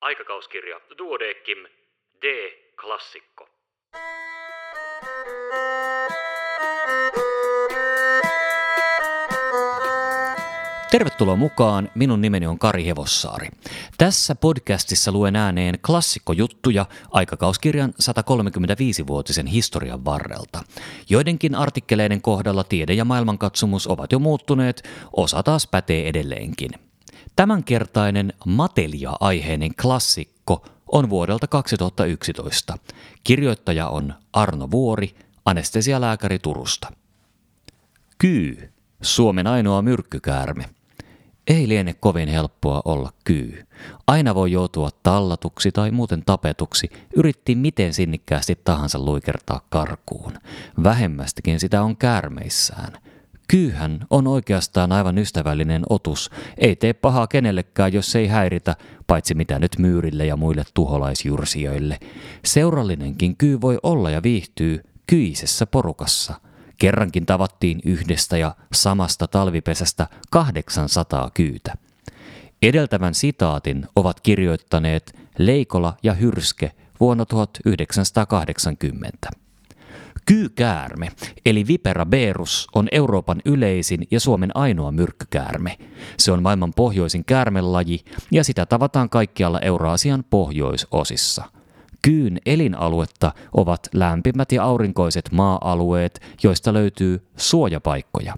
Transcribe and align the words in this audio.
Aikakauskirja 0.00 0.80
Duodeckim 0.98 1.58
D. 2.22 2.50
Klassikko. 2.80 3.48
Tervetuloa 10.90 11.36
mukaan, 11.36 11.90
minun 11.94 12.20
nimeni 12.20 12.46
on 12.46 12.58
Kari 12.58 12.86
Hevossaari. 12.86 13.48
Tässä 13.98 14.34
podcastissa 14.34 15.12
luen 15.12 15.36
ääneen 15.36 15.78
klassikkojuttuja 15.86 16.86
aikakauskirjan 17.10 17.94
135-vuotisen 18.02 19.46
historian 19.46 20.04
varrelta. 20.04 20.62
Joidenkin 21.10 21.54
artikkeleiden 21.54 22.22
kohdalla 22.22 22.64
tiede- 22.64 22.94
ja 22.94 23.04
maailmankatsomus 23.04 23.86
ovat 23.86 24.12
jo 24.12 24.18
muuttuneet, 24.18 24.88
osa 25.16 25.42
taas 25.42 25.66
pätee 25.66 26.08
edelleenkin. 26.08 26.87
Tämänkertainen 27.38 28.32
matelia-aiheinen 28.46 29.74
klassikko 29.82 30.66
on 30.92 31.10
vuodelta 31.10 31.46
2011. 31.46 32.78
Kirjoittaja 33.24 33.88
on 33.88 34.14
Arno 34.32 34.70
Vuori, 34.70 35.14
anestesialääkäri 35.44 36.38
Turusta. 36.38 36.92
Kyy, 38.18 38.72
Suomen 39.02 39.46
ainoa 39.46 39.82
myrkkykäärme. 39.82 40.64
Ei 41.46 41.68
liene 41.68 41.94
kovin 41.94 42.28
helppoa 42.28 42.82
olla 42.84 43.12
kyy. 43.24 43.66
Aina 44.06 44.34
voi 44.34 44.52
joutua 44.52 44.90
tallatuksi 45.02 45.72
tai 45.72 45.90
muuten 45.90 46.22
tapetuksi, 46.26 46.90
yritti 47.16 47.54
miten 47.54 47.94
sinnikkäästi 47.94 48.58
tahansa 48.64 48.98
luikertaa 48.98 49.60
karkuun. 49.68 50.32
Vähemmästikin 50.82 51.60
sitä 51.60 51.82
on 51.82 51.96
käärmeissään. 51.96 52.92
Kyyhän 53.48 54.06
on 54.10 54.26
oikeastaan 54.26 54.92
aivan 54.92 55.18
ystävällinen 55.18 55.82
otus, 55.88 56.30
ei 56.58 56.76
tee 56.76 56.92
pahaa 56.92 57.26
kenellekään, 57.26 57.92
jos 57.92 58.16
ei 58.16 58.26
häiritä, 58.26 58.76
paitsi 59.06 59.34
mitä 59.34 59.58
nyt 59.58 59.78
myyrille 59.78 60.26
ja 60.26 60.36
muille 60.36 60.64
tuholaisjursijoille. 60.74 61.98
Seurallinenkin 62.44 63.36
kyy 63.36 63.60
voi 63.60 63.78
olla 63.82 64.10
ja 64.10 64.22
viihtyy 64.22 64.84
kyisessä 65.06 65.66
porukassa– 65.66 66.34
Kerrankin 66.78 67.26
tavattiin 67.26 67.80
yhdestä 67.84 68.38
ja 68.38 68.54
samasta 68.72 69.28
talvipesästä 69.28 70.06
800 70.30 71.30
kyytä. 71.34 71.74
Edeltävän 72.62 73.14
sitaatin 73.14 73.86
ovat 73.96 74.20
kirjoittaneet 74.20 75.16
Leikola 75.38 75.96
ja 76.02 76.14
Hyrske 76.14 76.72
vuonna 77.00 77.26
1980. 77.26 79.30
Kyykäärme, 80.28 81.08
eli 81.46 81.66
Vipera 81.66 82.06
berus, 82.06 82.66
on 82.74 82.88
Euroopan 82.92 83.42
yleisin 83.44 84.06
ja 84.10 84.20
Suomen 84.20 84.56
ainoa 84.56 84.92
myrkkykäärme. 84.92 85.78
Se 86.18 86.32
on 86.32 86.42
maailman 86.42 86.72
pohjoisin 86.72 87.24
käärmelaji 87.24 88.00
ja 88.30 88.44
sitä 88.44 88.66
tavataan 88.66 89.10
kaikkialla 89.10 89.60
Euraasian 89.60 90.24
pohjoisosissa– 90.30 91.44
Kyyn 92.02 92.38
elinaluetta 92.46 93.32
ovat 93.52 93.88
lämpimät 93.92 94.52
ja 94.52 94.64
aurinkoiset 94.64 95.32
maa-alueet, 95.32 96.20
joista 96.42 96.72
löytyy 96.72 97.26
suojapaikkoja. 97.36 98.34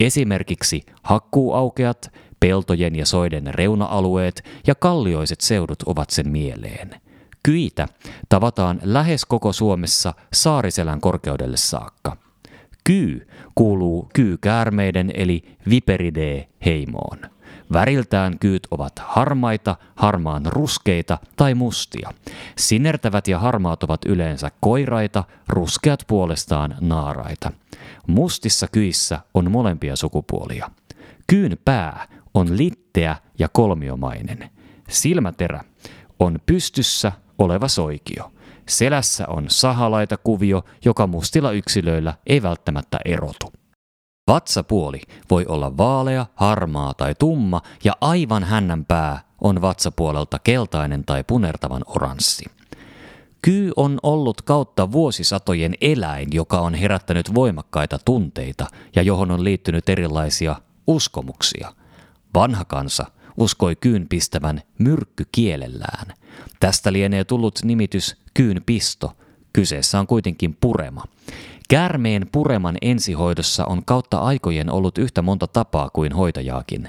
Esimerkiksi 0.00 0.82
hakkuuaukeat, 1.02 2.12
peltojen 2.40 2.96
ja 2.96 3.06
soiden 3.06 3.54
reuna-alueet 3.54 4.44
ja 4.66 4.74
kallioiset 4.74 5.40
seudut 5.40 5.82
ovat 5.82 6.10
sen 6.10 6.28
mieleen. 6.28 7.00
Kyitä 7.42 7.88
tavataan 8.28 8.80
lähes 8.82 9.24
koko 9.24 9.52
Suomessa 9.52 10.14
Saariselän 10.32 11.00
korkeudelle 11.00 11.56
saakka. 11.56 12.16
Kyy 12.84 13.28
kuuluu 13.54 14.10
kyykäärmeiden 14.12 15.10
eli 15.14 15.56
Viperidae 15.70 16.48
heimoon. 16.64 17.18
Väriltään 17.72 18.38
kyyt 18.38 18.66
ovat 18.70 18.92
harmaita, 18.98 19.76
harmaan 19.96 20.46
ruskeita 20.46 21.18
tai 21.36 21.54
mustia. 21.54 22.10
Sinertävät 22.58 23.28
ja 23.28 23.38
harmaat 23.38 23.82
ovat 23.82 24.04
yleensä 24.06 24.50
koiraita, 24.60 25.24
ruskeat 25.48 26.04
puolestaan 26.06 26.76
naaraita. 26.80 27.52
Mustissa 28.06 28.68
kyissä 28.72 29.20
on 29.34 29.50
molempia 29.50 29.96
sukupuolia. 29.96 30.70
Kyyn 31.26 31.58
pää 31.64 32.08
on 32.34 32.56
litteä 32.56 33.16
ja 33.38 33.48
kolmiomainen. 33.48 34.50
Silmäterä 34.88 35.64
on 36.18 36.38
pystyssä 36.46 37.12
oleva 37.40 37.68
soikio. 37.68 38.32
Selässä 38.68 39.26
on 39.28 39.44
sahalaita 39.48 40.16
kuvio, 40.16 40.64
joka 40.84 41.06
mustilla 41.06 41.52
yksilöillä 41.52 42.14
ei 42.26 42.42
välttämättä 42.42 42.98
erotu. 43.04 43.52
Vatsapuoli 44.28 45.00
voi 45.30 45.46
olla 45.48 45.76
vaalea, 45.76 46.26
harmaa 46.34 46.94
tai 46.94 47.14
tumma 47.14 47.62
ja 47.84 47.92
aivan 48.00 48.44
hännän 48.44 48.84
pää 48.84 49.20
on 49.40 49.62
vatsapuolelta 49.62 50.38
keltainen 50.38 51.04
tai 51.04 51.24
punertavan 51.24 51.82
oranssi. 51.86 52.44
Kyy 53.42 53.72
on 53.76 53.98
ollut 54.02 54.42
kautta 54.42 54.92
vuosisatojen 54.92 55.74
eläin, 55.80 56.28
joka 56.32 56.60
on 56.60 56.74
herättänyt 56.74 57.34
voimakkaita 57.34 57.98
tunteita 58.04 58.66
ja 58.96 59.02
johon 59.02 59.30
on 59.30 59.44
liittynyt 59.44 59.88
erilaisia 59.88 60.56
uskomuksia. 60.86 61.72
Vanha 62.34 62.64
kansa 62.64 63.06
uskoi 63.40 63.76
kyyn 63.76 64.06
pistävän 64.08 64.60
myrkky 64.78 65.26
kielellään. 65.32 66.06
Tästä 66.60 66.92
lienee 66.92 67.24
tullut 67.24 67.60
nimitys 67.64 68.16
kyyn 68.34 68.62
pisto. 68.66 69.12
Kyseessä 69.52 70.00
on 70.00 70.06
kuitenkin 70.06 70.56
purema. 70.60 71.04
Käärmeen 71.68 72.26
pureman 72.32 72.76
ensihoidossa 72.82 73.64
on 73.64 73.84
kautta 73.84 74.18
aikojen 74.18 74.70
ollut 74.70 74.98
yhtä 74.98 75.22
monta 75.22 75.46
tapaa 75.46 75.90
kuin 75.90 76.12
hoitajaakin. 76.12 76.88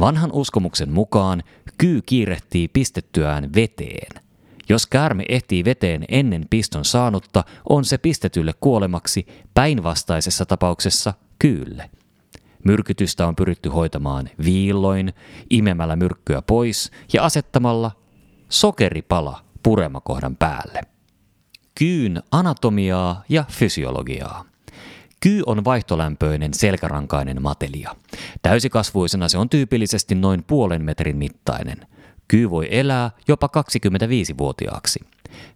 Vanhan 0.00 0.32
uskomuksen 0.32 0.92
mukaan 0.92 1.42
kyy 1.78 2.02
kiirehtii 2.06 2.68
pistettyään 2.68 3.54
veteen. 3.54 4.22
Jos 4.68 4.86
käärme 4.86 5.24
ehtii 5.28 5.64
veteen 5.64 6.04
ennen 6.08 6.46
piston 6.50 6.84
saanutta, 6.84 7.44
on 7.68 7.84
se 7.84 7.98
pistetylle 7.98 8.52
kuolemaksi, 8.60 9.26
päinvastaisessa 9.54 10.46
tapauksessa 10.46 11.14
kyylle. 11.38 11.90
Myrkytystä 12.64 13.26
on 13.26 13.36
pyritty 13.36 13.68
hoitamaan 13.68 14.30
viilloin, 14.44 15.12
imemällä 15.50 15.96
myrkkyä 15.96 16.42
pois 16.42 16.90
ja 17.12 17.24
asettamalla 17.24 17.90
sokeripala 18.48 19.44
puremakohdan 19.62 20.36
päälle 20.36 20.92
kyyn 21.78 22.22
anatomiaa 22.30 23.22
ja 23.28 23.44
fysiologiaa. 23.50 24.44
Kyy 25.20 25.42
on 25.46 25.64
vaihtolämpöinen 25.64 26.54
selkärankainen 26.54 27.42
matelia. 27.42 27.96
Täysikasvuisena 28.42 29.28
se 29.28 29.38
on 29.38 29.48
tyypillisesti 29.48 30.14
noin 30.14 30.44
puolen 30.44 30.84
metrin 30.84 31.16
mittainen. 31.16 31.86
Kyy 32.32 32.50
voi 32.50 32.68
elää 32.70 33.10
jopa 33.28 33.46
25-vuotiaaksi. 33.46 35.00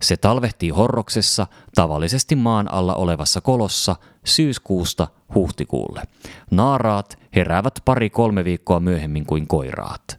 Se 0.03 0.17
talvehtii 0.17 0.71
horroksessa 0.71 1.47
tavallisesti 1.75 2.37
maan 2.37 2.73
alla 2.73 2.95
olevassa 2.95 3.41
kolossa 3.41 3.97
syyskuusta 4.25 5.09
huhtikuulle. 5.35 6.03
Naaraat 6.51 7.19
heräävät 7.37 7.75
pari-kolme 7.85 8.45
viikkoa 8.45 8.81
myöhemmin 8.81 9.27
kuin 9.27 9.47
koiraat. 9.47 10.19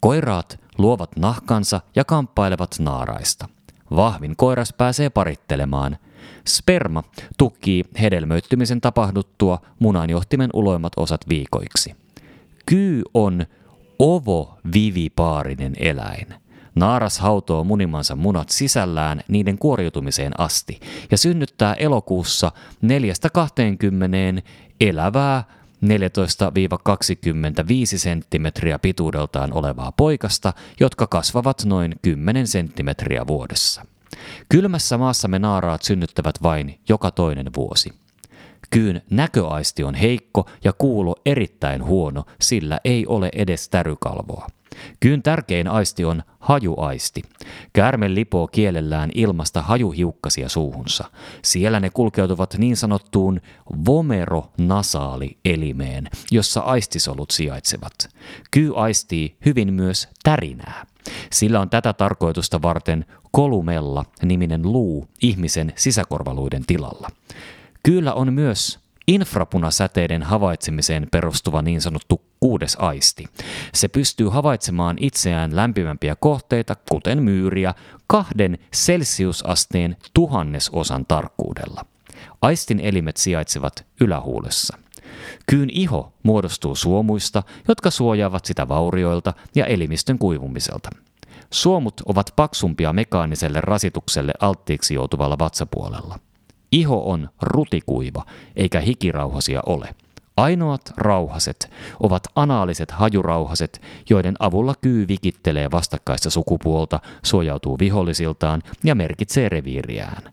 Koiraat 0.00 0.60
luovat 0.78 1.10
nahkansa 1.16 1.80
ja 1.96 2.04
kamppailevat 2.04 2.76
naaraista. 2.78 3.48
Vahvin 3.96 4.36
koiras 4.36 4.72
pääsee 4.72 5.10
parittelemaan. 5.10 5.96
Sperma 6.46 7.02
tukkii 7.38 7.84
hedelmöittymisen 8.00 8.80
tapahduttua 8.80 9.58
munanjohtimen 9.78 10.50
uloimmat 10.52 10.92
osat 10.96 11.20
viikoiksi. 11.28 11.96
Kyy 12.66 13.02
on 13.14 13.46
ovovivipaarinen 13.98 15.72
eläin. 15.78 16.26
Naaras 16.74 17.18
hautoo 17.18 17.64
munimansa 17.64 18.16
munat 18.16 18.48
sisällään 18.48 19.20
niiden 19.28 19.58
kuoriutumiseen 19.58 20.40
asti 20.40 20.80
ja 21.10 21.18
synnyttää 21.18 21.74
elokuussa 21.74 22.52
4-20 24.38 24.42
elävää 24.80 25.44
14-25 25.84 25.88
senttimetriä 27.96 28.78
pituudeltaan 28.78 29.52
olevaa 29.52 29.92
poikasta, 29.92 30.52
jotka 30.80 31.06
kasvavat 31.06 31.64
noin 31.64 31.94
10 32.02 32.46
senttimetriä 32.46 33.26
vuodessa. 33.26 33.86
Kylmässä 34.48 34.98
maassamme 34.98 35.38
naaraat 35.38 35.82
synnyttävät 35.82 36.42
vain 36.42 36.80
joka 36.88 37.10
toinen 37.10 37.46
vuosi. 37.56 38.05
Kyyn 38.70 39.02
näköaisti 39.10 39.84
on 39.84 39.94
heikko 39.94 40.50
ja 40.64 40.72
kuulo 40.72 41.14
erittäin 41.26 41.84
huono, 41.84 42.24
sillä 42.40 42.80
ei 42.84 43.06
ole 43.06 43.28
edes 43.32 43.68
tärykalvoa. 43.68 44.46
Kyyn 45.00 45.22
tärkein 45.22 45.68
aisti 45.68 46.04
on 46.04 46.22
hajuaisti. 46.38 47.22
Käärme 47.72 48.14
lipoo 48.14 48.46
kielellään 48.46 49.10
ilmasta 49.14 49.62
hajuhiukkasia 49.62 50.48
suuhunsa. 50.48 51.04
Siellä 51.42 51.80
ne 51.80 51.90
kulkeutuvat 51.90 52.54
niin 52.58 52.76
sanottuun 52.76 53.40
vomeronasaali-elimeen, 53.86 56.08
jossa 56.30 56.60
aistisolut 56.60 57.30
sijaitsevat. 57.30 57.92
Kyy 58.50 58.72
aistii 58.76 59.36
hyvin 59.46 59.72
myös 59.72 60.08
tärinää. 60.22 60.86
Sillä 61.32 61.60
on 61.60 61.70
tätä 61.70 61.92
tarkoitusta 61.92 62.62
varten 62.62 63.04
kolumella 63.32 64.04
niminen 64.22 64.62
luu 64.62 65.08
ihmisen 65.22 65.72
sisäkorvaluiden 65.76 66.62
tilalla. 66.66 67.08
Kyllä 67.86 68.14
on 68.14 68.32
myös 68.32 68.78
infrapunasäteiden 69.08 70.22
havaitsemiseen 70.22 71.08
perustuva 71.12 71.62
niin 71.62 71.80
sanottu 71.80 72.22
kuudes 72.40 72.76
aisti. 72.80 73.24
Se 73.74 73.88
pystyy 73.88 74.28
havaitsemaan 74.28 74.96
itseään 75.00 75.56
lämpimämpiä 75.56 76.16
kohteita, 76.16 76.74
kuten 76.90 77.22
myyriä, 77.22 77.74
kahden 78.06 78.58
celsiusasteen 78.76 79.96
tuhannesosan 80.14 81.06
tarkkuudella. 81.06 81.86
Aistin 82.42 82.80
elimet 82.80 83.16
sijaitsevat 83.16 83.86
ylähuulessa. 84.00 84.78
Kyyn 85.46 85.70
iho 85.70 86.12
muodostuu 86.22 86.74
suomuista, 86.74 87.42
jotka 87.68 87.90
suojaavat 87.90 88.44
sitä 88.44 88.68
vaurioilta 88.68 89.34
ja 89.54 89.66
elimistön 89.66 90.18
kuivumiselta. 90.18 90.90
Suomut 91.50 92.02
ovat 92.06 92.32
paksumpia 92.36 92.92
mekaaniselle 92.92 93.60
rasitukselle 93.60 94.32
alttiiksi 94.40 94.94
joutuvalla 94.94 95.38
vatsapuolella. 95.38 96.18
Iho 96.72 97.10
on 97.10 97.28
rutikuiva, 97.42 98.26
eikä 98.56 98.80
hikirauhasia 98.80 99.62
ole. 99.66 99.94
Ainoat 100.36 100.92
rauhaset 100.96 101.70
ovat 102.00 102.22
anaaliset 102.34 102.90
hajurauhaset, 102.90 103.82
joiden 104.10 104.36
avulla 104.38 104.74
kyy 104.80 105.08
vikittelee 105.08 105.70
vastakkaista 105.70 106.30
sukupuolta, 106.30 107.00
suojautuu 107.24 107.78
vihollisiltaan 107.78 108.62
ja 108.84 108.94
merkitsee 108.94 109.48
reviiriään. 109.48 110.32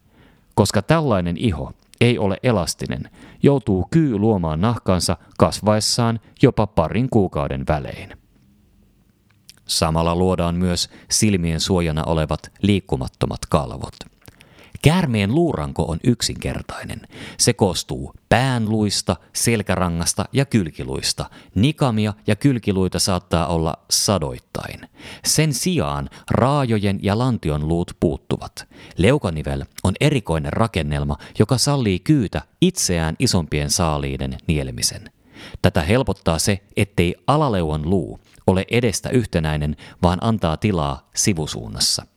Koska 0.56 0.82
tällainen 0.82 1.38
iho 1.38 1.72
ei 2.02 2.18
ole 2.18 2.38
elastinen, 2.44 3.10
joutuu 3.44 3.88
kyy 3.92 4.18
luomaan 4.18 4.62
nahkansa 4.62 5.18
kasvaessaan 5.38 6.20
jopa 6.42 6.68
parin 6.68 7.10
kuukauden 7.10 7.64
välein. 7.68 8.18
Samalla 9.66 10.16
luodaan 10.16 10.56
myös 10.56 10.90
silmien 11.12 11.60
suojana 11.60 12.04
olevat 12.04 12.52
liikkumattomat 12.62 13.40
kalvot. 13.50 14.13
Käärmeen 14.84 15.36
luuranko 15.36 15.84
on 15.84 16.00
yksinkertainen. 16.04 17.02
Se 17.38 17.54
koostuu 17.54 18.14
päänluista, 18.30 19.16
selkärangasta 19.34 20.26
ja 20.34 20.46
kylkiluista. 20.46 21.30
Nikamia 21.56 22.14
ja 22.28 22.36
kylkiluita 22.36 23.00
saattaa 23.00 23.48
olla 23.48 23.74
sadoittain. 23.90 24.90
Sen 25.26 25.54
sijaan 25.54 26.10
raajojen 26.32 27.00
ja 27.02 27.18
lantion 27.18 27.68
luut 27.68 27.92
puuttuvat. 28.00 28.68
Leukanivel 28.98 29.64
on 29.84 29.94
erikoinen 30.02 30.54
rakennelma, 30.54 31.18
joka 31.40 31.58
sallii 31.58 32.00
kyytä 32.00 32.42
itseään 32.62 33.16
isompien 33.20 33.70
saaliiden 33.70 34.38
nielemisen. 34.48 35.12
Tätä 35.62 35.82
helpottaa 35.82 36.40
se, 36.40 36.64
ettei 36.78 37.16
alaleuan 37.28 37.90
luu 37.90 38.20
ole 38.48 38.66
edestä 38.72 39.10
yhtenäinen, 39.10 39.76
vaan 40.02 40.20
antaa 40.22 40.58
tilaa 40.58 41.10
sivusuunnassa. 41.16 42.13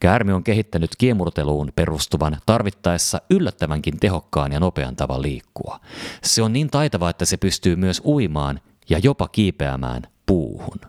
Käärme 0.00 0.34
on 0.34 0.44
kehittänyt 0.44 0.90
kiemurteluun 0.98 1.72
perustuvan 1.76 2.38
tarvittaessa 2.46 3.20
yllättävänkin 3.30 4.00
tehokkaan 4.00 4.52
ja 4.52 4.60
nopean 4.60 4.96
tavan 4.96 5.22
liikkua. 5.22 5.80
Se 6.22 6.42
on 6.42 6.52
niin 6.52 6.70
taitava, 6.70 7.10
että 7.10 7.24
se 7.24 7.36
pystyy 7.36 7.76
myös 7.76 8.02
uimaan 8.04 8.60
ja 8.88 8.98
jopa 8.98 9.28
kiipeämään 9.28 10.02
puuhun. 10.26 10.80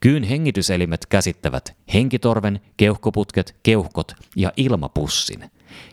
Kyyn 0.00 0.22
hengityselimet 0.22 1.06
käsittävät 1.06 1.76
henkitorven, 1.94 2.60
keuhkoputket, 2.76 3.56
keuhkot 3.62 4.12
ja 4.36 4.52
ilmapussin. 4.56 5.50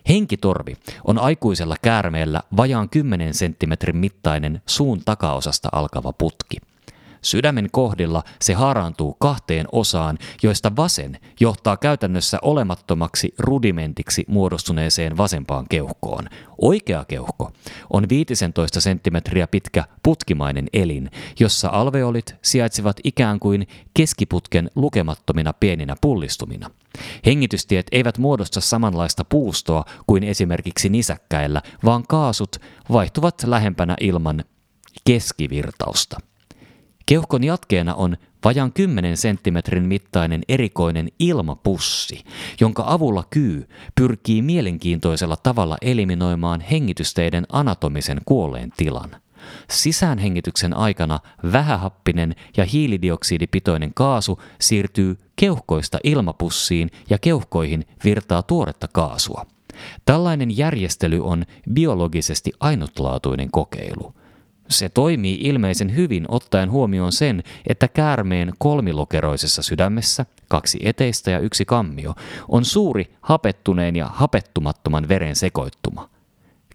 Henkitorvi 0.10 0.74
on 1.04 1.20
aikuisella 1.20 1.76
käärmeellä 1.82 2.42
vajaan 2.58 2.90
10 2.90 3.34
senttimetrin 3.34 3.98
mittainen 3.98 4.62
suun 4.66 5.02
takaosasta 5.06 5.70
alkava 5.72 6.14
putki. 6.14 6.58
Sydämen 7.22 7.68
kohdilla 7.72 8.24
se 8.42 8.54
haaraantuu 8.54 9.14
kahteen 9.14 9.66
osaan, 9.72 10.18
joista 10.44 10.76
vasen 10.76 11.20
johtaa 11.40 11.78
käytännössä 11.78 12.38
olemattomaksi 12.42 13.34
rudimentiksi 13.40 14.26
muodostuneeseen 14.28 15.18
vasempaan 15.18 15.66
keuhkoon. 15.70 16.26
Oikea 16.62 17.06
keuhko 17.06 17.52
on 17.90 18.10
15 18.10 18.82
senttimetriä 18.82 19.48
pitkä 19.48 19.84
putkimainen 20.04 20.68
elin, 20.74 21.12
jossa 21.40 21.70
alveolit 21.72 22.36
sijaitsevat 22.42 22.98
ikään 23.04 23.40
kuin 23.40 23.68
keskiputken 23.94 24.72
lukemattomina 24.76 25.54
pieninä 25.54 25.96
pullistumina. 26.02 26.70
Hengitystiet 27.26 27.88
eivät 27.92 28.18
muodosta 28.18 28.62
samanlaista 28.62 29.26
puustoa 29.26 29.86
kuin 30.08 30.24
esimerkiksi 30.24 30.90
nisäkkäillä, 30.90 31.62
vaan 31.86 32.04
kaasut 32.08 32.56
vaihtuvat 32.92 33.44
lähempänä 33.46 33.96
ilman 34.02 34.44
keskivirtausta. 35.06 36.20
Keuhkon 37.08 37.44
jatkeena 37.44 37.96
on 37.96 38.18
vajan 38.44 38.74
10 38.74 39.18
senttimetrin 39.18 39.84
mittainen 39.84 40.42
erikoinen 40.50 41.10
ilmapussi, 41.20 42.24
jonka 42.62 42.84
avulla 42.88 43.24
kyy 43.30 43.70
pyrkii 43.96 44.42
mielenkiintoisella 44.42 45.38
tavalla 45.44 45.78
eliminoimaan 45.82 46.62
hengitysteiden 46.62 47.46
anatomisen 47.52 48.22
kuolleen 48.26 48.72
tilan. 48.78 49.12
Sisäänhengityksen 49.70 50.74
aikana 50.74 51.20
vähähappinen 51.52 52.36
ja 52.58 52.66
hiilidioksidipitoinen 52.66 53.94
kaasu 53.94 54.42
siirtyy 54.62 55.18
keuhkoista 55.36 56.00
ilmapussiin 56.04 56.92
ja 57.10 57.18
keuhkoihin 57.18 57.86
virtaa 58.04 58.44
tuoretta 58.44 58.88
kaasua. 58.94 59.46
Tällainen 60.06 60.58
järjestely 60.58 61.26
on 61.26 61.46
biologisesti 61.74 62.52
ainutlaatuinen 62.60 63.52
kokeilu. 63.52 64.14
Se 64.70 64.90
toimii 64.90 65.38
ilmeisen 65.42 65.96
hyvin 65.96 66.26
ottaen 66.28 66.72
huomioon 66.72 67.12
sen, 67.12 67.44
että 67.68 67.88
käärmeen 67.88 68.54
kolmilokeroisessa 68.58 69.62
sydämessä, 69.62 70.26
kaksi 70.48 70.80
eteistä 70.84 71.32
ja 71.32 71.40
yksi 71.40 71.66
kammio, 71.66 72.16
on 72.48 72.66
suuri 72.66 73.14
hapettuneen 73.22 73.96
ja 73.96 74.06
hapettumattoman 74.06 75.08
veren 75.08 75.36
sekoittuma. 75.36 76.10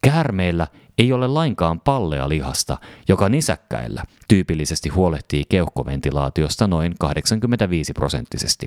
Käärmeillä 0.03 0.67
ei 0.99 1.13
ole 1.13 1.27
lainkaan 1.27 1.81
pallea 1.81 2.29
lihasta, 2.29 2.79
joka 3.09 3.29
nisäkkäillä 3.29 4.05
tyypillisesti 4.29 4.89
huolehtii 4.89 5.45
keuhkoventilaatiosta 5.49 6.67
noin 6.67 6.95
85 6.99 7.93
prosenttisesti. 7.93 8.67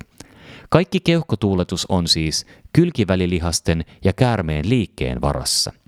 Kaikki 0.70 1.00
keuhkotuuletus 1.00 1.86
on 1.90 2.08
siis 2.08 2.46
kylkivälilihasten 2.74 3.86
ja 4.04 4.14
käärmeen 4.14 4.70
liikkeen 4.70 5.22
varassa– 5.22 5.74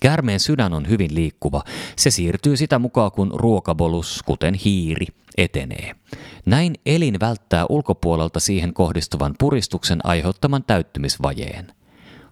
Käärmeen 0.00 0.40
sydän 0.40 0.72
on 0.72 0.88
hyvin 0.88 1.14
liikkuva. 1.14 1.62
Se 1.96 2.10
siirtyy 2.10 2.56
sitä 2.56 2.78
mukaan, 2.78 3.12
kun 3.12 3.30
ruokabolus, 3.34 4.22
kuten 4.26 4.54
hiiri, 4.54 5.06
etenee. 5.36 5.92
Näin 6.46 6.74
elin 6.86 7.20
välttää 7.20 7.66
ulkopuolelta 7.68 8.40
siihen 8.40 8.74
kohdistuvan 8.74 9.34
puristuksen 9.38 10.06
aiheuttaman 10.06 10.64
täyttymisvajeen. 10.64 11.72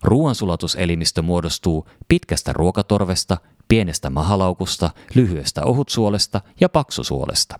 Ruoansulatuselimistö 0.02 1.22
muodostuu 1.22 1.88
pitkästä 2.08 2.52
ruokatorvesta, 2.52 3.36
pienestä 3.68 4.10
mahalaukusta, 4.10 4.90
lyhyestä 5.14 5.64
ohutsuolesta 5.64 6.40
ja 6.60 6.68
paksusuolesta. 6.68 7.58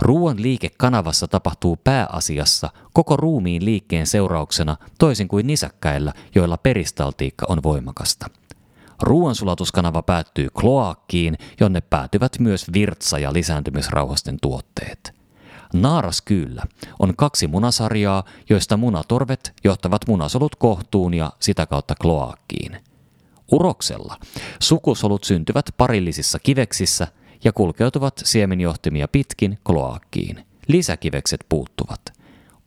Ruoan 0.00 0.42
liike 0.42 0.70
kanavassa 0.76 1.28
tapahtuu 1.28 1.76
pääasiassa 1.84 2.70
koko 2.92 3.16
ruumiin 3.16 3.64
liikkeen 3.64 4.06
seurauksena 4.06 4.76
toisin 4.98 5.28
kuin 5.28 5.46
nisäkkäillä, 5.46 6.12
joilla 6.34 6.56
peristaltiikka 6.56 7.46
on 7.48 7.62
voimakasta. 7.62 8.26
Ruoansulatuskanava 9.02 10.02
päättyy 10.02 10.48
kloakkiin, 10.60 11.38
jonne 11.60 11.80
päätyvät 11.80 12.38
myös 12.38 12.66
virtsa- 12.72 13.18
ja 13.18 13.32
lisääntymisrauhasten 13.32 14.36
tuotteet. 14.42 15.14
Naaraskyllä 15.72 16.62
on 16.98 17.16
kaksi 17.16 17.46
munasarjaa, 17.46 18.24
joista 18.50 18.76
munatorvet 18.76 19.52
johtavat 19.64 20.06
munasolut 20.08 20.56
kohtuun 20.56 21.14
ja 21.14 21.32
sitä 21.40 21.66
kautta 21.66 21.94
kloakkiin. 22.02 22.76
Uroksella 23.52 24.16
sukusolut 24.60 25.24
syntyvät 25.24 25.66
parillisissa 25.76 26.38
kiveksissä 26.38 27.06
ja 27.44 27.52
kulkeutuvat 27.52 28.22
siemenjohtimia 28.24 29.08
pitkin 29.08 29.58
kloakkiin. 29.64 30.44
Lisäkivekset 30.68 31.44
puuttuvat. 31.48 32.00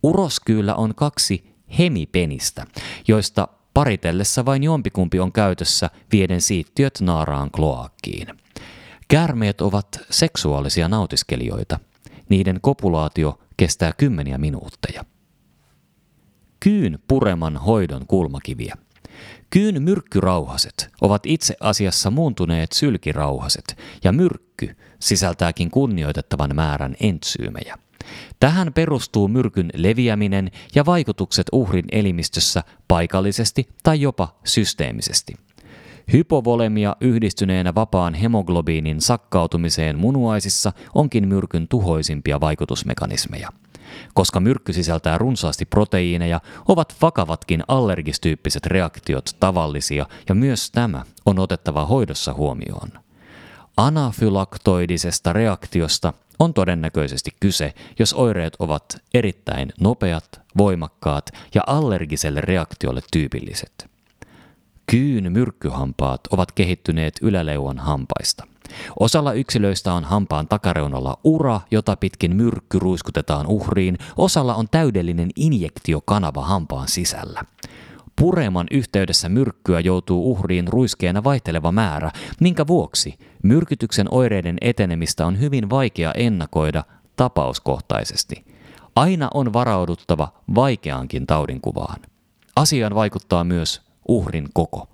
Uroskyyllä 0.04 0.76
on 0.76 0.96
kaksi 0.96 1.56
hemipenistä, 1.80 2.66
joista 3.08 3.48
Paritellessa 3.74 4.46
vain 4.46 4.64
jompikumpi 4.64 5.20
on 5.20 5.32
käytössä 5.32 5.90
vieden 6.12 6.42
siittiöt 6.42 7.02
naaraan 7.02 7.52
kloakkiin. 7.52 8.28
Käärmeet 9.08 9.62
ovat 9.62 9.88
seksuaalisia 10.10 10.90
nautiskelijoita. 10.90 11.80
Niiden 12.30 12.60
kopulaatio 12.62 13.40
kestää 13.58 13.92
kymmeniä 13.98 14.38
minuutteja. 14.38 15.06
Kyyn 16.60 17.00
pureman 17.08 17.58
hoidon 17.58 18.08
kulmakiviä. 18.08 18.76
Kyyn 19.50 19.84
myrkkyrauhaset 19.84 20.90
ovat 21.02 21.26
itse 21.26 21.56
asiassa 21.60 22.12
muuntuneet 22.12 22.72
sylkirauhaset, 22.72 23.78
ja 24.04 24.12
myrkky 24.12 24.76
sisältääkin 25.00 25.72
kunnioitettavan 25.72 26.56
määrän 26.56 26.96
entsyymejä. 27.00 27.78
Tähän 28.40 28.74
perustuu 28.74 29.28
myrkyn 29.28 29.70
leviäminen 29.74 30.52
ja 30.76 30.86
vaikutukset 30.86 31.48
uhrin 31.52 31.86
elimistössä 31.92 32.64
paikallisesti 32.88 33.70
tai 33.84 34.02
jopa 34.02 34.36
systeemisesti. 34.44 35.34
Hypovolemia 36.14 36.96
yhdistyneenä 37.02 37.76
vapaan 37.76 38.14
hemoglobiinin 38.14 39.02
sakkautumiseen 39.02 40.00
munuaisissa 40.00 40.74
onkin 40.96 41.28
myrkyn 41.28 41.68
tuhoisimpia 41.68 42.40
vaikutusmekanismeja. 42.40 43.50
Koska 44.14 44.40
myrkky 44.40 44.74
sisältää 44.74 45.18
runsaasti 45.18 45.66
proteiineja, 45.66 46.42
ovat 46.68 46.96
vakavatkin 47.02 47.64
allergistyyppiset 47.68 48.66
reaktiot 48.66 49.30
tavallisia 49.40 50.06
ja 50.30 50.36
myös 50.36 50.72
tämä 50.72 51.04
on 51.26 51.40
otettava 51.40 51.86
hoidossa 51.86 52.34
huomioon. 52.34 52.90
Anafylaktoidisesta 53.78 55.34
reaktiosta 55.34 56.14
on 56.44 56.54
todennäköisesti 56.54 57.32
kyse, 57.40 57.74
jos 58.00 58.14
oireet 58.14 58.56
ovat 58.60 58.98
erittäin 59.14 59.74
nopeat, 59.80 60.42
voimakkaat 60.58 61.30
ja 61.56 61.62
allergiselle 61.68 62.42
reaktiolle 62.42 63.02
tyypilliset. 63.12 63.90
Kyyn 64.88 65.32
myrkkyhampaat 65.32 66.22
ovat 66.32 66.52
kehittyneet 66.52 67.14
yläleuan 67.22 67.80
hampaista. 67.80 68.48
Osalla 69.00 69.34
yksilöistä 69.34 69.94
on 69.94 70.04
hampaan 70.04 70.48
takareunalla 70.48 71.18
ura, 71.24 71.62
jota 71.72 71.96
pitkin 71.96 72.36
myrkky 72.36 72.80
ruiskutetaan 72.80 73.48
uhriin, 73.48 73.98
osalla 74.18 74.56
on 74.56 74.68
täydellinen 74.72 75.30
injektiokanava 75.36 76.42
hampaan 76.42 76.88
sisällä. 76.88 77.44
Pureman 78.16 78.68
yhteydessä 78.72 79.30
myrkkyä 79.30 79.80
joutuu 79.80 80.32
uhriin 80.32 80.68
ruiskeena 80.68 81.24
vaihteleva 81.24 81.72
määrä, 81.72 82.12
minkä 82.42 82.68
vuoksi 82.68 83.18
myrkytyksen 83.44 84.08
oireiden 84.12 84.58
etenemistä 84.62 85.26
on 85.26 85.40
hyvin 85.40 85.70
vaikea 85.70 86.12
ennakoida 86.12 86.84
tapauskohtaisesti. 87.16 88.46
Aina 88.96 89.30
on 89.34 89.54
varauduttava 89.54 90.34
vaikeaankin 90.56 91.28
taudinkuvaan. 91.28 92.02
Asiaan 92.56 92.96
vaikuttaa 92.96 93.44
myös 93.44 93.82
uhrin 94.08 94.48
koko. 94.54 94.88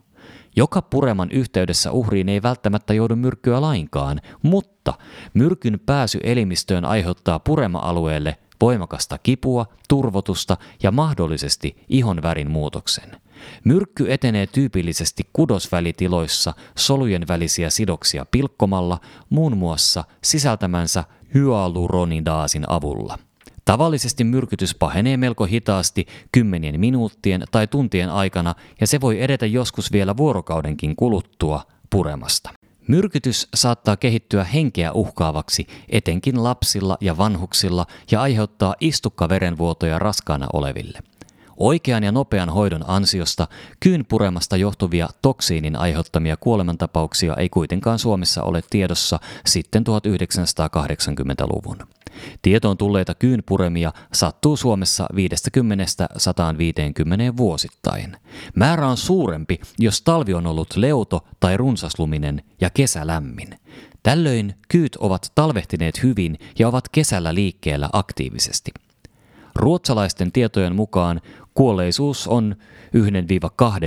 Joka 0.55 0.81
pureman 0.81 1.31
yhteydessä 1.31 1.91
uhriin 1.91 2.29
ei 2.29 2.41
välttämättä 2.41 2.93
joudu 2.93 3.15
myrkkyä 3.15 3.61
lainkaan, 3.61 4.21
mutta 4.43 4.93
myrkyn 5.33 5.79
pääsy 5.85 6.19
elimistöön 6.23 6.85
aiheuttaa 6.85 7.39
purema-alueelle 7.39 8.37
voimakasta 8.61 9.17
kipua, 9.17 9.65
turvotusta 9.89 10.57
ja 10.83 10.91
mahdollisesti 10.91 11.83
ihon 11.89 12.21
värin 12.21 12.51
muutoksen. 12.51 13.21
Myrkky 13.63 14.13
etenee 14.13 14.47
tyypillisesti 14.47 15.23
kudosvälitiloissa 15.33 16.53
solujen 16.77 17.27
välisiä 17.27 17.69
sidoksia 17.69 18.25
pilkkomalla, 18.31 18.99
muun 19.29 19.57
muassa 19.57 20.03
sisältämänsä 20.23 21.03
hyaluronidaasin 21.33 22.63
avulla. 22.67 23.19
Tavallisesti 23.65 24.23
myrkytys 24.23 24.75
pahenee 24.75 25.17
melko 25.17 25.45
hitaasti 25.45 26.07
kymmenien 26.31 26.79
minuuttien 26.79 27.43
tai 27.51 27.67
tuntien 27.67 28.09
aikana 28.09 28.55
ja 28.81 28.87
se 28.87 29.01
voi 29.01 29.21
edetä 29.21 29.45
joskus 29.45 29.91
vielä 29.91 30.17
vuorokaudenkin 30.17 30.95
kuluttua 30.95 31.61
puremasta. 31.89 32.58
Myrkytys 32.89 33.47
saattaa 33.55 33.97
kehittyä 33.97 34.43
henkeä 34.43 34.91
uhkaavaksi 34.91 35.67
etenkin 35.89 36.43
lapsilla 36.43 36.97
ja 37.01 37.17
vanhuksilla 37.17 37.85
ja 38.11 38.21
aiheuttaa 38.21 38.75
istukkaverenvuotoja 38.79 39.99
raskaana 39.99 40.47
oleville. 40.53 40.99
Oikean 41.59 42.03
ja 42.03 42.11
nopean 42.11 42.49
hoidon 42.49 42.83
ansiosta 42.87 43.47
kyynpuremasta 43.79 44.57
johtuvia 44.57 45.09
toksiinin 45.21 45.75
aiheuttamia 45.75 46.37
kuolemantapauksia 46.37 47.35
ei 47.35 47.49
kuitenkaan 47.49 47.99
Suomessa 47.99 48.43
ole 48.43 48.63
tiedossa 48.69 49.19
sitten 49.45 49.83
1980-luvun. 49.89 51.77
Tietoon 52.41 52.77
tulleita 52.77 53.13
kyynpuremia 53.15 53.93
sattuu 54.13 54.57
Suomessa 54.57 55.07
50-150 55.13 55.17
vuosittain. 57.37 58.17
Määrä 58.55 58.87
on 58.87 58.97
suurempi, 58.97 59.59
jos 59.79 60.01
talvi 60.01 60.33
on 60.33 60.47
ollut 60.47 60.75
leuto 60.75 61.27
tai 61.39 61.57
runsasluminen 61.57 62.43
ja 62.61 62.69
kesä 62.69 63.07
lämmin. 63.07 63.49
Tällöin 64.03 64.55
kyyt 64.67 64.95
ovat 64.95 65.31
talvehtineet 65.35 66.03
hyvin 66.03 66.39
ja 66.59 66.67
ovat 66.67 66.89
kesällä 66.89 67.33
liikkeellä 67.33 67.89
aktiivisesti. 67.93 68.71
Ruotsalaisten 69.55 70.31
tietojen 70.31 70.75
mukaan 70.75 71.21
kuolleisuus 71.59 72.27
on 72.27 72.55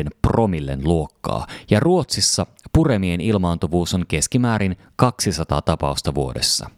1-2 0.07 0.09
promillen 0.23 0.81
luokkaa 0.85 1.47
ja 1.71 1.81
Ruotsissa 1.81 2.47
puremien 2.73 3.21
ilmaantuvuus 3.21 3.95
on 3.95 4.05
keskimäärin 4.09 4.77
200 4.97 5.63
tapausta 5.63 6.15
vuodessa. 6.15 6.71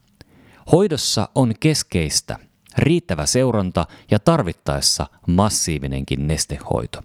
Hoidossa 0.73 1.29
on 1.35 1.55
keskeistä 1.61 2.37
riittävä 2.79 3.27
seuranta 3.27 3.87
ja 4.11 4.19
tarvittaessa 4.19 5.07
massiivinenkin 5.27 6.27
nestehoito. 6.27 7.01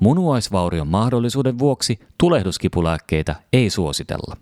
Munuaisvaurion 0.00 0.88
mahdollisuuden 0.88 1.58
vuoksi 1.58 2.00
tulehduskipulääkkeitä 2.18 3.36
ei 3.52 3.70
suositella. 3.70 4.36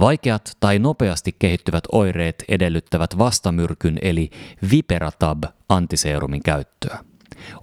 Vaikeat 0.00 0.56
tai 0.60 0.78
nopeasti 0.78 1.36
kehittyvät 1.38 1.84
oireet 1.92 2.44
edellyttävät 2.48 3.18
vastamyrkyn 3.18 3.98
eli 4.02 4.30
Viperatab 4.70 5.44
antiseerumin 5.68 6.42
käyttöä. 6.42 7.11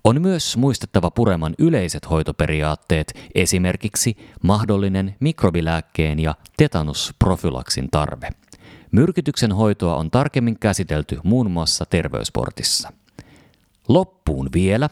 On 0.04 0.22
myös 0.22 0.58
muistettava 0.58 1.12
pureman 1.12 1.56
yleiset 1.58 2.10
hoitoperiaatteet, 2.10 3.14
esimerkiksi 3.36 4.18
mahdollinen 4.44 5.16
mikrobilääkkeen 5.20 6.20
ja 6.20 6.36
tetanusprofylaksin 6.58 7.90
tarve. 7.92 8.30
Myrkytyksen 8.92 9.52
hoitoa 9.52 9.96
on 9.96 10.12
tarkemmin 10.12 10.60
käsitelty 10.60 11.20
muun 11.24 11.52
muassa 11.52 11.86
terveysportissa. 11.86 12.94
Loppuun 13.88 14.50
vielä 14.54 14.90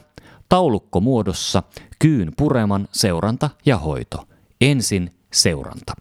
taulukko 0.50 1.02
muodossa 1.02 1.64
kyyn 2.00 2.32
pureman 2.38 2.88
seuranta 2.92 3.50
ja 3.66 3.78
hoito. 3.78 4.28
Ensin 4.62 5.16
seuranta. 5.34 5.94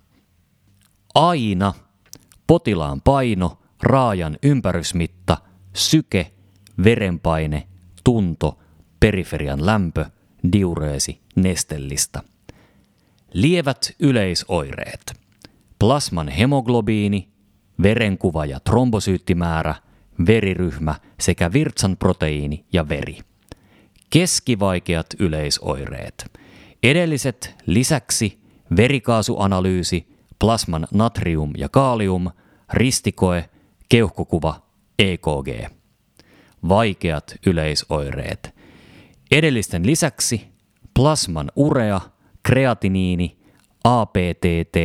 Aina 1.14 1.74
potilaan 2.46 3.00
paino, 3.00 3.58
raajan 3.82 4.38
ympärysmitta, 4.42 5.36
syke, 5.74 6.32
verenpaine, 6.84 7.66
tunto, 8.04 8.58
periferian 9.06 9.66
lämpö, 9.66 10.04
diureesi, 10.52 11.20
nestellista. 11.36 12.22
Lievät 13.32 13.94
yleisoireet. 14.00 15.20
Plasman 15.78 16.28
hemoglobiini, 16.28 17.28
verenkuva 17.82 18.46
ja 18.46 18.60
trombosyyttimäärä, 18.60 19.74
veriryhmä 20.26 20.94
sekä 21.20 21.52
virtsan 21.52 21.96
proteiini 21.96 22.64
ja 22.72 22.88
veri. 22.88 23.18
Keskivaikeat 24.10 25.06
yleisoireet. 25.18 26.32
Edelliset 26.82 27.54
lisäksi 27.66 28.38
verikaasuanalyysi, 28.76 30.06
plasman 30.38 30.86
natrium 30.94 31.52
ja 31.56 31.68
kaalium, 31.68 32.30
ristikoe, 32.72 33.50
keuhkokuva, 33.88 34.62
EKG. 34.98 35.72
Vaikeat 36.68 37.36
yleisoireet. 37.46 38.55
Edellisten 39.30 39.86
lisäksi 39.86 40.48
plasman 40.94 41.50
urea, 41.56 42.00
kreatiniini, 42.42 43.38
APTT, 43.84 44.76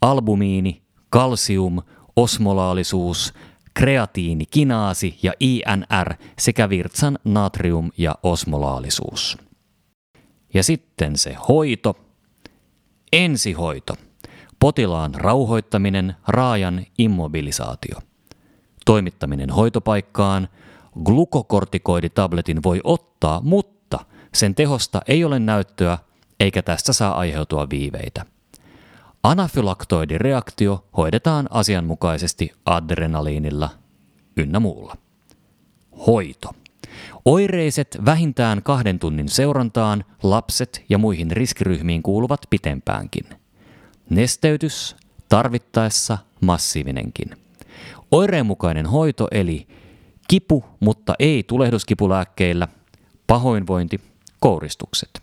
albumiini, 0.00 0.82
kalsium, 1.10 1.82
osmolaalisuus, 2.16 3.34
kreatiinikinaasi 3.74 5.18
ja 5.22 5.32
INR 5.40 6.14
sekä 6.38 6.68
virtsan 6.68 7.18
natrium 7.24 7.90
ja 7.96 8.14
osmolaalisuus. 8.22 9.38
Ja 10.54 10.62
sitten 10.62 11.18
se 11.18 11.36
hoito. 11.48 11.96
Ensihoito. 13.12 13.94
Potilaan 14.60 15.14
rauhoittaminen, 15.14 16.16
raajan 16.28 16.86
immobilisaatio. 16.98 17.98
Toimittaminen 18.86 19.50
hoitopaikkaan. 19.50 20.48
Glukokortikoiditabletin 21.04 22.62
voi 22.62 22.80
ottaa, 22.84 23.40
mutta 23.40 23.98
sen 24.34 24.54
tehosta 24.54 25.00
ei 25.08 25.24
ole 25.24 25.38
näyttöä 25.38 25.98
eikä 26.40 26.62
tästä 26.62 26.92
saa 26.92 27.14
aiheutua 27.18 27.70
viiveitä. 27.70 28.26
Anafylaktoidireaktio 29.22 30.84
hoidetaan 30.96 31.46
asianmukaisesti 31.50 32.52
adrenaliinilla 32.64 33.70
ynnä 34.36 34.60
muulla. 34.60 34.96
Hoito. 36.06 36.50
Oireiset 37.24 37.98
vähintään 38.04 38.62
kahden 38.62 38.98
tunnin 38.98 39.28
seurantaan, 39.28 40.04
lapset 40.22 40.84
ja 40.88 40.98
muihin 40.98 41.30
riskiryhmiin 41.30 42.02
kuuluvat 42.02 42.40
pitempäänkin. 42.50 43.26
Nesteytys, 44.10 44.96
tarvittaessa 45.28 46.18
massiivinenkin. 46.40 47.30
Oireenmukainen 48.10 48.86
hoito 48.86 49.28
eli 49.30 49.66
kipu, 50.30 50.64
mutta 50.80 51.14
ei 51.18 51.42
tulehduskipulääkkeillä, 51.42 52.68
pahoinvointi, 53.26 54.00
kouristukset. 54.40 55.20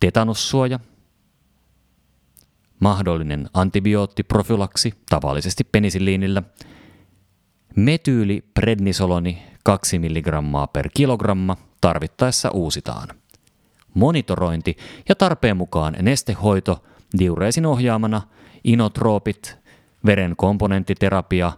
Tetanussuoja– 0.00 0.80
mahdollinen 2.82 3.50
antibioottiprofylaksi, 3.54 4.94
tavallisesti 5.10 5.64
penisilliinillä, 5.64 6.42
metyyliprednisoloni 7.76 9.42
2 9.64 9.98
mg 9.98 10.26
per 10.72 10.88
kilogramma, 10.94 11.56
tarvittaessa 11.80 12.50
uusitaan. 12.50 13.08
Monitorointi 13.94 14.76
ja 15.08 15.14
tarpeen 15.14 15.56
mukaan 15.56 15.96
nestehoito 16.02 16.84
diureesin 17.18 17.66
ohjaamana, 17.66 18.22
inotroopit, 18.64 19.58
veren 20.06 20.34
komponenttiterapia, 20.36 21.52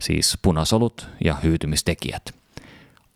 siis 0.00 0.38
punasolut 0.42 1.08
ja 1.24 1.36
hyytymistekijät. 1.42 2.34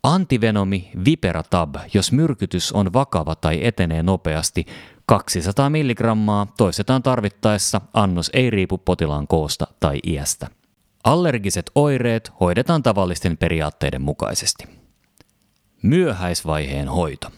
Antivenomi 0.03 0.91
Viperatab, 1.05 1.75
jos 1.93 2.11
myrkytys 2.11 2.71
on 2.71 2.93
vakava 2.93 3.35
tai 3.35 3.65
etenee 3.65 4.03
nopeasti, 4.03 4.65
200 5.05 5.69
mg 5.69 5.99
toistetaan 6.57 7.03
tarvittaessa, 7.03 7.81
annos 7.93 8.29
ei 8.33 8.49
riipu 8.49 8.77
potilaan 8.77 9.27
koosta 9.27 9.67
tai 9.79 9.99
iästä. 10.07 10.47
Allergiset 11.03 11.71
oireet 11.75 12.31
hoidetaan 12.39 12.83
tavallisten 12.83 13.37
periaatteiden 13.37 14.01
mukaisesti. 14.01 14.63
Myöhäisvaiheen 15.81 16.87
hoito. 16.87 17.31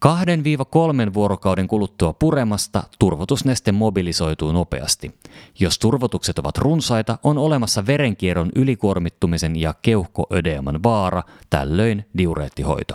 Kahden 0.00 0.44
viiva 0.44 0.64
kolmen 0.64 1.14
vuorokauden 1.14 1.68
kuluttua 1.68 2.12
puremasta 2.12 2.82
turvotusneste 2.98 3.72
mobilisoituu 3.72 4.52
nopeasti. 4.52 5.14
Jos 5.58 5.78
turvotukset 5.78 6.38
ovat 6.38 6.58
runsaita, 6.58 7.18
on 7.22 7.38
olemassa 7.38 7.86
verenkierron 7.86 8.50
ylikuormittumisen 8.54 9.56
ja 9.56 9.74
keuhkoödeeman 9.82 10.82
vaara, 10.82 11.22
tällöin 11.50 12.04
diureettihoito. 12.18 12.94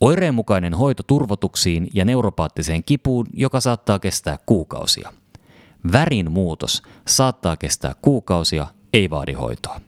Oireenmukainen 0.00 0.74
hoito 0.74 1.02
turvotuksiin 1.02 1.88
ja 1.94 2.04
neuropaattiseen 2.04 2.84
kipuun, 2.84 3.26
joka 3.34 3.60
saattaa 3.60 3.98
kestää 3.98 4.38
kuukausia. 4.46 5.12
Värin 5.92 6.32
muutos 6.32 6.82
saattaa 7.08 7.56
kestää 7.56 7.94
kuukausia, 8.02 8.66
ei 8.92 9.10
vaadi 9.10 9.32
hoitoa. 9.32 9.80